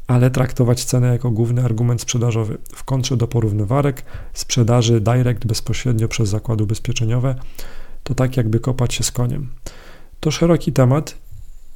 ale 0.07 0.31
traktować 0.31 0.85
cenę 0.85 1.09
jako 1.13 1.31
główny 1.31 1.65
argument 1.65 2.01
sprzedażowy 2.01 2.59
w 2.75 2.85
kontrze 2.85 3.17
do 3.17 3.29
porównywarek 3.29 4.05
sprzedaży 4.33 5.01
direct 5.01 5.47
bezpośrednio 5.47 6.09
przez 6.09 6.29
zakłady 6.29 6.65
ubezpieczeniowe. 6.65 7.35
To 8.03 8.15
tak 8.15 8.37
jakby 8.37 8.61
kopać 8.61 8.95
się 8.95 9.05
z 9.05 9.13
koniem. 9.13 9.49
To 10.21 10.31
szeroki 10.31 10.73
temat 10.73 11.15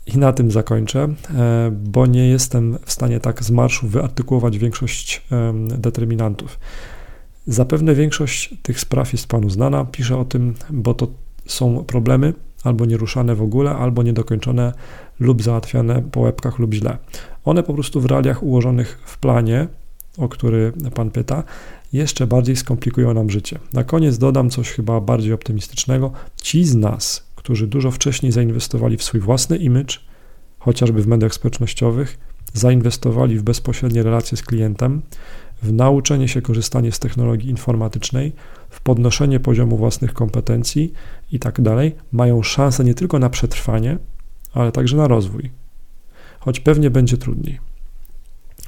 i 0.06 0.18
na 0.18 0.32
tym 0.32 0.50
zakończę, 0.50 1.08
e, 1.34 1.70
bo 1.72 2.06
nie 2.06 2.28
jestem 2.28 2.78
w 2.84 2.92
stanie 2.92 3.20
tak 3.20 3.44
z 3.44 3.50
marszu 3.50 3.88
wyartykułować 3.88 4.58
większość 4.58 5.22
determinantów. 5.78 6.58
Zapewne 7.46 7.94
większość 7.94 8.54
tych 8.62 8.80
spraw 8.80 9.12
jest 9.12 9.26
Panu 9.28 9.50
znana. 9.50 9.84
Piszę 9.84 10.18
o 10.18 10.24
tym, 10.24 10.54
bo 10.70 10.94
to 10.94 11.08
są 11.46 11.84
problemy 11.84 12.34
albo 12.64 12.86
nieruszane 12.86 13.34
w 13.34 13.42
ogóle, 13.42 13.70
albo 13.70 14.02
niedokończone 14.02 14.72
lub 15.20 15.42
załatwiane 15.42 16.02
po 16.02 16.20
łebkach 16.20 16.58
lub 16.58 16.74
źle. 16.74 16.98
One 17.46 17.62
po 17.62 17.74
prostu 17.74 18.00
w 18.00 18.06
realiach 18.06 18.42
ułożonych 18.42 18.98
w 19.04 19.18
planie, 19.18 19.68
o 20.18 20.28
który 20.28 20.72
Pan 20.94 21.10
pyta, 21.10 21.42
jeszcze 21.92 22.26
bardziej 22.26 22.56
skomplikują 22.56 23.14
nam 23.14 23.30
życie. 23.30 23.58
Na 23.72 23.84
koniec 23.84 24.18
dodam 24.18 24.50
coś 24.50 24.70
chyba 24.70 25.00
bardziej 25.00 25.32
optymistycznego. 25.32 26.12
Ci 26.42 26.64
z 26.64 26.74
nas, 26.74 27.26
którzy 27.34 27.66
dużo 27.66 27.90
wcześniej 27.90 28.32
zainwestowali 28.32 28.96
w 28.96 29.02
swój 29.02 29.20
własny 29.20 29.56
image, 29.56 29.94
chociażby 30.58 31.02
w 31.02 31.06
mediach 31.06 31.34
społecznościowych, 31.34 32.18
zainwestowali 32.52 33.38
w 33.38 33.42
bezpośrednie 33.42 34.02
relacje 34.02 34.36
z 34.36 34.42
klientem, 34.42 35.02
w 35.62 35.72
nauczenie 35.72 36.28
się 36.28 36.42
korzystania 36.42 36.92
z 36.92 36.98
technologii 36.98 37.50
informatycznej, 37.50 38.32
w 38.70 38.80
podnoszenie 38.80 39.40
poziomu 39.40 39.76
własnych 39.76 40.12
kompetencji 40.12 40.92
i 41.32 41.38
tak 41.38 41.60
dalej, 41.60 41.94
mają 42.12 42.42
szansę 42.42 42.84
nie 42.84 42.94
tylko 42.94 43.18
na 43.18 43.30
przetrwanie, 43.30 43.98
ale 44.52 44.72
także 44.72 44.96
na 44.96 45.08
rozwój. 45.08 45.65
Choć 46.46 46.60
pewnie 46.60 46.90
będzie 46.90 47.16
trudniej. 47.16 47.58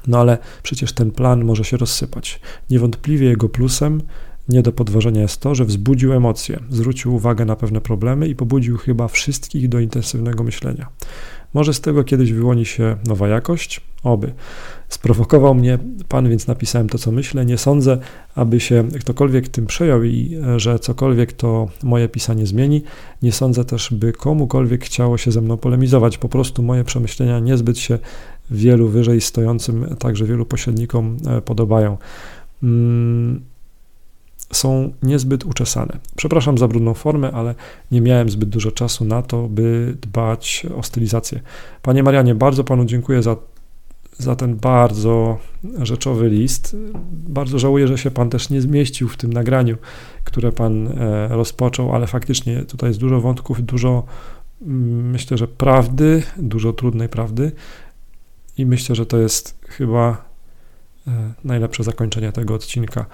No 0.07 0.19
ale 0.19 0.37
przecież 0.63 0.93
ten 0.93 1.11
plan 1.11 1.45
może 1.45 1.63
się 1.63 1.77
rozsypać. 1.77 2.39
Niewątpliwie 2.69 3.27
jego 3.27 3.49
plusem 3.49 4.01
nie 4.49 4.61
do 4.61 4.71
podważenia 4.71 5.21
jest 5.21 5.41
to, 5.41 5.55
że 5.55 5.65
wzbudził 5.65 6.13
emocje, 6.13 6.59
zwrócił 6.69 7.15
uwagę 7.15 7.45
na 7.45 7.55
pewne 7.55 7.81
problemy 7.81 8.27
i 8.27 8.35
pobudził 8.35 8.77
chyba 8.77 9.07
wszystkich 9.07 9.69
do 9.69 9.79
intensywnego 9.79 10.43
myślenia. 10.43 10.89
Może 11.53 11.73
z 11.73 11.81
tego 11.81 12.03
kiedyś 12.03 12.33
wyłoni 12.33 12.65
się 12.65 12.95
nowa 13.07 13.27
jakość? 13.27 13.81
Oby. 14.03 14.33
Sprowokował 14.89 15.55
mnie 15.55 15.77
Pan, 16.07 16.29
więc 16.29 16.47
napisałem 16.47 16.89
to, 16.89 16.97
co 16.97 17.11
myślę. 17.11 17.45
Nie 17.45 17.57
sądzę, 17.57 17.97
aby 18.35 18.59
się 18.59 18.83
ktokolwiek 18.99 19.47
tym 19.47 19.65
przejął 19.65 20.03
i 20.03 20.37
że 20.57 20.79
cokolwiek 20.79 21.33
to 21.33 21.67
moje 21.83 22.09
pisanie 22.09 22.45
zmieni. 22.45 22.83
Nie 23.21 23.31
sądzę 23.31 23.65
też, 23.65 23.93
by 23.93 24.13
komukolwiek 24.13 24.85
chciało 24.85 25.17
się 25.17 25.31
ze 25.31 25.41
mną 25.41 25.57
polemizować. 25.57 26.17
Po 26.17 26.29
prostu 26.29 26.63
moje 26.63 26.83
przemyślenia 26.83 27.39
niezbyt 27.39 27.77
się 27.77 27.99
wielu 28.51 28.87
wyżej 28.87 29.21
stojącym, 29.21 29.95
także 29.99 30.25
wielu 30.25 30.45
pośrednikom 30.45 31.17
e, 31.27 31.41
podobają. 31.41 31.97
Mm, 32.63 33.41
są 34.51 34.93
niezbyt 35.03 35.45
uczesane. 35.45 35.99
Przepraszam 36.15 36.57
za 36.57 36.67
brudną 36.67 36.93
formę, 36.93 37.31
ale 37.31 37.55
nie 37.91 38.01
miałem 38.01 38.29
zbyt 38.29 38.49
dużo 38.49 38.71
czasu 38.71 39.05
na 39.05 39.21
to, 39.21 39.47
by 39.47 39.97
dbać 40.01 40.65
o 40.77 40.83
stylizację. 40.83 41.39
Panie 41.81 42.03
Marianie, 42.03 42.35
bardzo 42.35 42.63
Panu 42.63 42.85
dziękuję 42.85 43.23
za, 43.23 43.35
za 44.17 44.35
ten 44.35 44.55
bardzo 44.55 45.37
rzeczowy 45.81 46.29
list. 46.29 46.75
Bardzo 47.11 47.59
żałuję, 47.59 47.87
że 47.87 47.97
się 47.97 48.11
Pan 48.11 48.29
też 48.29 48.49
nie 48.49 48.61
zmieścił 48.61 49.09
w 49.09 49.17
tym 49.17 49.33
nagraniu, 49.33 49.77
które 50.23 50.51
Pan 50.51 50.87
e, 50.87 51.27
rozpoczął, 51.27 51.95
ale 51.95 52.07
faktycznie 52.07 52.63
tutaj 52.63 52.89
jest 52.89 52.99
dużo 52.99 53.21
wątków, 53.21 53.61
dużo 53.65 54.03
mm, 54.61 55.09
myślę, 55.09 55.37
że 55.37 55.47
prawdy, 55.47 56.23
dużo 56.37 56.73
trudnej 56.73 57.09
prawdy 57.09 57.51
i 58.57 58.65
myślę, 58.65 58.95
że 58.95 59.05
to 59.05 59.17
jest 59.17 59.59
chyba 59.67 60.25
e, 61.07 61.33
najlepsze 61.43 61.83
zakończenie 61.83 62.31
tego 62.31 62.53
odcinka. 62.53 63.05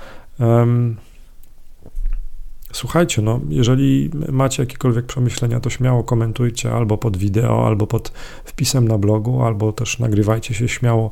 Słuchajcie, 2.75 3.21
no, 3.21 3.39
jeżeli 3.49 4.09
macie 4.31 4.63
jakiekolwiek 4.63 5.05
przemyślenia, 5.05 5.59
to 5.59 5.69
śmiało 5.69 6.03
komentujcie 6.03 6.71
albo 6.71 6.97
pod 6.97 7.17
wideo, 7.17 7.67
albo 7.67 7.87
pod 7.87 8.09
wpisem 8.45 8.87
na 8.87 8.97
blogu, 8.97 9.41
albo 9.43 9.71
też 9.73 9.99
nagrywajcie 9.99 10.53
się 10.53 10.67
śmiało 10.67 11.11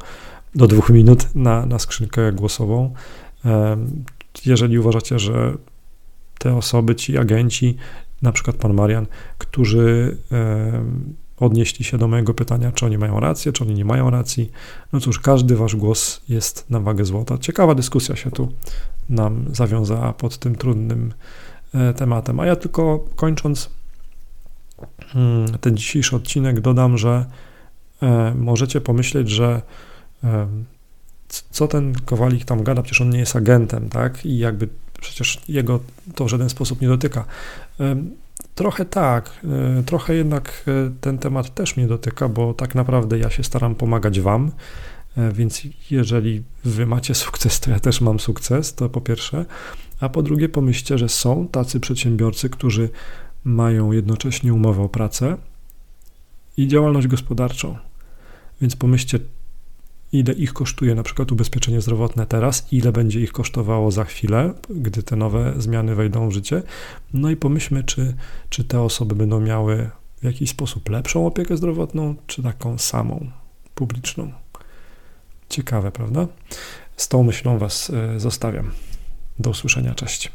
do 0.55 0.67
dwóch 0.67 0.89
minut 0.89 1.36
na, 1.36 1.65
na 1.65 1.80
skrzynkę 1.80 2.32
głosową. 2.32 2.93
Jeżeli 4.45 4.80
uważacie, 4.80 5.19
że 5.19 5.54
te 6.39 6.56
osoby, 6.56 6.95
ci 6.95 7.17
agenci, 7.17 7.78
na 8.21 8.32
przykład 8.32 8.56
pan 8.56 8.73
Marian, 8.73 9.06
którzy 9.38 10.17
odnieśli 11.38 11.86
się 11.86 11.97
do 11.97 12.08
mojego 12.08 12.34
pytania, 12.34 12.71
czy 12.71 12.86
oni 12.86 12.97
mają 12.97 13.19
rację, 13.19 13.52
czy 13.52 13.63
oni 13.63 13.73
nie 13.73 13.86
mają 13.86 14.10
racji. 14.10 14.52
No 14.93 14.99
cóż, 14.99 15.19
każdy 15.19 15.56
wasz 15.56 15.76
głos 15.76 16.21
jest 16.30 16.69
na 16.69 16.80
wagę 16.80 17.06
złota. 17.06 17.38
Ciekawa 17.38 17.76
dyskusja 17.76 18.15
się 18.15 18.32
tu 18.32 18.52
nam 19.10 19.45
zawiązała 19.52 20.13
pod 20.13 20.38
tym 20.38 20.56
trudnym 20.56 21.13
tematem. 21.97 22.39
A 22.39 22.45
ja 22.45 22.55
tylko 22.55 23.05
kończąc 23.15 23.69
mm, 25.15 25.57
ten 25.62 25.77
dzisiejszy 25.77 26.15
odcinek 26.15 26.62
dodam, 26.62 26.97
że 26.97 27.25
e, 28.01 28.33
możecie 28.36 28.81
pomyśleć, 28.81 29.29
że 29.29 29.62
e, 30.23 30.47
co 31.27 31.67
ten 31.67 31.93
Kowalik 32.05 32.45
tam 32.45 32.63
gada, 32.63 32.81
przecież 32.81 33.01
on 33.01 33.09
nie 33.09 33.19
jest 33.19 33.36
agentem, 33.36 33.89
tak? 33.89 34.25
I 34.25 34.38
jakby 34.38 34.67
przecież 35.01 35.41
jego 35.47 35.79
to 36.15 36.25
w 36.25 36.29
żaden 36.29 36.49
sposób 36.49 36.81
nie 36.81 36.88
dotyka. 36.88 37.25
Trochę 38.55 38.86
tak, 38.86 39.31
trochę 39.86 40.15
jednak 40.15 40.65
ten 41.01 41.17
temat 41.17 41.53
też 41.53 41.77
mnie 41.77 41.88
dotyka, 41.88 42.29
bo 42.29 42.53
tak 42.53 42.75
naprawdę 42.75 43.17
ja 43.17 43.29
się 43.29 43.43
staram 43.43 43.75
pomagać 43.75 44.19
Wam, 44.19 44.51
więc 45.34 45.62
jeżeli 45.91 46.43
Wy 46.65 46.86
macie 46.86 47.15
sukces, 47.15 47.60
to 47.60 47.71
ja 47.71 47.80
też 47.80 48.02
mam 48.02 48.19
sukces, 48.19 48.76
to 48.76 48.89
po 48.89 49.02
pierwsze. 49.02 49.45
A 49.99 50.10
po 50.10 50.23
drugie, 50.23 50.49
pomyślcie, 50.49 50.97
że 50.97 51.10
są 51.10 51.47
tacy 51.47 51.80
przedsiębiorcy, 51.80 52.49
którzy 52.49 52.89
mają 53.43 53.91
jednocześnie 53.91 54.54
umowę 54.54 54.84
o 54.84 54.89
pracę 54.89 55.38
i 56.58 56.67
działalność 56.67 57.08
gospodarczą. 57.08 57.78
Więc 58.62 58.76
pomyślcie, 58.76 59.19
ile 60.12 60.34
ich 60.34 60.54
kosztuje 60.54 60.95
na 60.95 61.04
przykład 61.04 61.32
ubezpieczenie 61.32 61.82
zdrowotne 61.82 62.26
teraz, 62.26 62.67
ile 62.73 62.91
będzie 62.91 63.21
ich 63.21 63.32
kosztowało 63.32 63.91
za 63.91 64.04
chwilę, 64.04 64.54
gdy 64.69 65.04
te 65.04 65.15
nowe 65.15 65.54
zmiany 65.58 65.95
wejdą 65.95 66.30
w 66.30 66.34
życie. 66.34 66.63
No 67.13 67.30
i 67.30 67.36
pomyślmy, 67.36 67.84
czy, 67.84 68.15
czy 68.49 68.63
te 68.63 68.82
osoby 68.82 69.15
będą 69.15 69.39
miały 69.39 69.89
w 70.21 70.26
jakiś 70.26 70.49
sposób 70.49 70.89
lepszą 70.89 71.28
opiekę 71.28 71.58
zdrowotną, 71.58 72.15
czy 72.28 72.43
taką 72.43 72.78
samą, 72.78 73.28
publiczną. 73.76 74.42
Ciekawe, 75.49 75.91
prawda? 75.91 76.27
Z 76.97 77.08
tą 77.08 77.23
myślą 77.23 77.58
Was 77.58 77.89
e, 77.89 78.19
zostawiam. 78.19 78.71
Do 79.39 79.49
usłyszenia, 79.49 79.95
cześć. 79.95 80.32